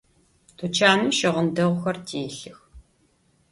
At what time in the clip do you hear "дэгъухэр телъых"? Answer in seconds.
1.55-2.59